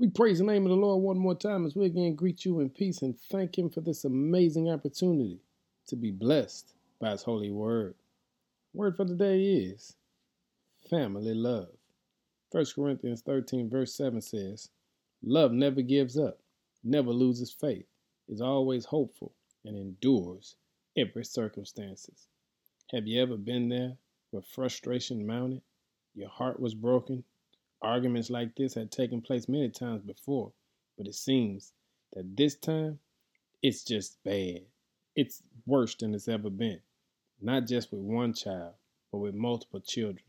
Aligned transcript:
We 0.00 0.08
praise 0.08 0.38
the 0.38 0.44
name 0.44 0.64
of 0.64 0.70
the 0.70 0.76
Lord 0.76 1.02
one 1.02 1.18
more 1.18 1.34
time 1.34 1.66
as 1.66 1.76
we 1.76 1.84
again 1.84 2.14
greet 2.14 2.46
you 2.46 2.60
in 2.60 2.70
peace 2.70 3.02
and 3.02 3.20
thank 3.30 3.58
Him 3.58 3.68
for 3.68 3.82
this 3.82 4.06
amazing 4.06 4.70
opportunity 4.70 5.40
to 5.88 5.94
be 5.94 6.10
blessed 6.10 6.72
by 6.98 7.10
His 7.10 7.22
holy 7.22 7.50
word. 7.50 7.94
Word 8.72 8.96
for 8.96 9.04
the 9.04 9.14
day 9.14 9.42
is 9.42 9.96
family 10.88 11.34
love. 11.34 11.68
1 12.50 12.64
Corinthians 12.74 13.20
13, 13.20 13.68
verse 13.68 13.92
7 13.92 14.22
says, 14.22 14.70
Love 15.22 15.52
never 15.52 15.82
gives 15.82 16.16
up, 16.16 16.38
never 16.82 17.10
loses 17.10 17.52
faith, 17.52 17.84
is 18.26 18.40
always 18.40 18.86
hopeful, 18.86 19.32
and 19.66 19.76
endures 19.76 20.56
every 20.96 21.26
circumstances. 21.26 22.26
Have 22.90 23.06
you 23.06 23.20
ever 23.20 23.36
been 23.36 23.68
there 23.68 23.98
where 24.30 24.42
frustration 24.42 25.26
mounted? 25.26 25.60
Your 26.14 26.30
heart 26.30 26.58
was 26.58 26.74
broken, 26.74 27.22
Arguments 27.82 28.28
like 28.28 28.54
this 28.54 28.74
had 28.74 28.90
taken 28.90 29.22
place 29.22 29.48
many 29.48 29.70
times 29.70 30.02
before, 30.02 30.52
but 30.98 31.06
it 31.06 31.14
seems 31.14 31.72
that 32.12 32.36
this 32.36 32.54
time 32.54 32.98
it's 33.62 33.84
just 33.84 34.22
bad. 34.22 34.62
It's 35.16 35.42
worse 35.66 35.94
than 35.94 36.14
it's 36.14 36.28
ever 36.28 36.50
been, 36.50 36.80
not 37.40 37.66
just 37.66 37.90
with 37.90 38.00
one 38.02 38.34
child, 38.34 38.74
but 39.10 39.18
with 39.18 39.34
multiple 39.34 39.80
children. 39.80 40.24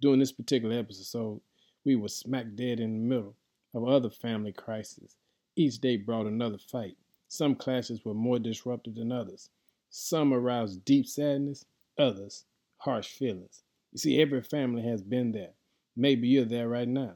During 0.00 0.18
this 0.18 0.32
particular 0.32 0.76
episode, 0.76 1.40
we 1.84 1.94
were 1.94 2.08
smack 2.08 2.46
dead 2.54 2.80
in 2.80 2.92
the 2.92 3.14
middle 3.14 3.36
of 3.74 3.86
other 3.86 4.10
family 4.10 4.52
crises. 4.52 5.16
Each 5.54 5.78
day 5.78 5.96
brought 5.96 6.26
another 6.26 6.58
fight. 6.58 6.96
Some 7.28 7.54
clashes 7.54 8.04
were 8.04 8.14
more 8.14 8.38
disruptive 8.38 8.96
than 8.96 9.12
others. 9.12 9.50
Some 9.90 10.32
aroused 10.32 10.84
deep 10.84 11.06
sadness, 11.06 11.64
others 11.96 12.44
harsh 12.78 13.08
feelings. 13.08 13.62
You 13.92 13.98
see, 13.98 14.20
every 14.20 14.42
family 14.42 14.82
has 14.82 15.02
been 15.02 15.32
there. 15.32 15.52
Maybe 15.96 16.28
you're 16.28 16.44
there 16.44 16.68
right 16.68 16.88
now. 16.88 17.14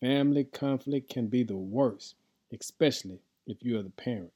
Family 0.00 0.44
conflict 0.44 1.10
can 1.10 1.26
be 1.26 1.42
the 1.42 1.56
worst, 1.56 2.14
especially 2.52 3.20
if 3.46 3.58
you're 3.62 3.82
the 3.82 3.90
parent. 3.90 4.32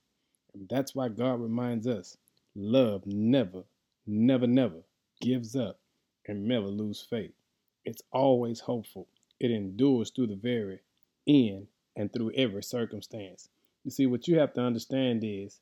And 0.55 0.69
that's 0.69 0.95
why 0.95 1.09
God 1.09 1.41
reminds 1.41 1.87
us 1.87 2.17
love 2.55 3.07
never, 3.07 3.65
never, 4.07 4.47
never 4.47 4.83
gives 5.21 5.55
up 5.55 5.79
and 6.27 6.47
never 6.47 6.67
lose 6.67 7.01
faith. 7.01 7.33
It's 7.85 8.03
always 8.13 8.61
hopeful. 8.61 9.07
It 9.39 9.51
endures 9.51 10.11
through 10.11 10.29
the 10.29 10.37
very 10.37 10.81
end 11.27 11.69
and 11.97 12.13
through 12.13 12.33
every 12.33 12.63
circumstance. 12.63 13.49
You 13.85 13.91
see, 13.91 14.07
what 14.07 14.29
you 14.29 14.39
have 14.39 14.53
to 14.55 14.61
understand 14.61 15.23
is 15.25 15.61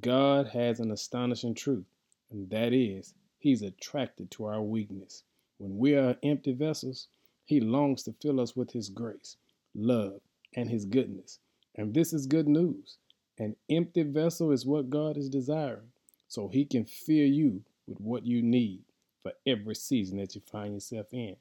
God 0.00 0.48
has 0.48 0.78
an 0.78 0.90
astonishing 0.90 1.54
truth, 1.54 1.86
and 2.30 2.48
that 2.50 2.72
is 2.72 3.14
He's 3.38 3.62
attracted 3.62 4.30
to 4.32 4.44
our 4.44 4.62
weakness. 4.62 5.24
When 5.58 5.78
we 5.78 5.94
are 5.94 6.16
empty 6.22 6.52
vessels, 6.52 7.08
he 7.44 7.60
longs 7.60 8.04
to 8.04 8.14
fill 8.22 8.40
us 8.40 8.54
with 8.54 8.70
His 8.70 8.88
grace, 8.88 9.36
love, 9.74 10.20
and 10.54 10.70
His 10.70 10.84
goodness. 10.84 11.40
And 11.74 11.92
this 11.92 12.12
is 12.12 12.26
good 12.26 12.46
news. 12.46 12.98
An 13.38 13.56
empty 13.68 14.02
vessel 14.04 14.52
is 14.52 14.66
what 14.66 14.90
God 14.90 15.16
is 15.16 15.28
desiring, 15.28 15.90
so 16.28 16.48
He 16.48 16.64
can 16.64 16.84
fill 16.84 17.26
you 17.26 17.62
with 17.88 18.00
what 18.00 18.24
you 18.24 18.42
need 18.42 18.82
for 19.22 19.32
every 19.46 19.74
season 19.74 20.18
that 20.18 20.34
you 20.34 20.42
find 20.50 20.74
yourself 20.74 21.06
in. 21.12 21.36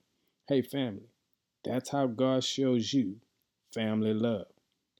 Hey, 0.47 0.61
family, 0.63 1.09
that's 1.63 1.89
how 1.89 2.07
God 2.07 2.43
shows 2.43 2.93
you 2.93 3.17
family 3.71 4.13
love. 4.13 4.47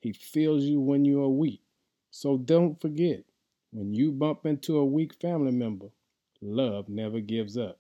He 0.02 0.14
fills 0.14 0.64
you 0.64 0.80
when 0.80 1.06
you 1.06 1.24
are 1.24 1.30
weak. 1.30 1.62
So 2.12 2.38
don't 2.38 2.80
forget, 2.80 3.24
when 3.72 3.94
you 3.94 4.12
bump 4.12 4.46
into 4.46 4.78
a 4.78 4.86
weak 4.86 5.16
family 5.20 5.52
member, 5.52 5.88
love 6.42 6.88
never 6.88 7.20
gives 7.20 7.58
up, 7.58 7.80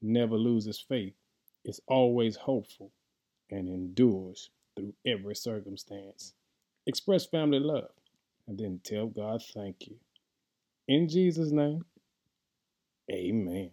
never 0.00 0.36
loses 0.36 0.80
faith, 0.80 1.14
is 1.64 1.80
always 1.88 2.36
hopeful 2.36 2.92
and 3.50 3.68
endures 3.68 4.50
through 4.76 4.94
every 5.06 5.34
circumstance. 5.34 6.34
Express 6.86 7.26
family 7.26 7.60
love 7.60 7.90
and 8.48 8.58
then 8.58 8.80
tell 8.84 9.06
God 9.06 9.42
thank 9.54 9.88
you. 9.88 9.96
In 10.88 11.08
Jesus' 11.08 11.52
name, 11.52 11.84
amen. 13.10 13.70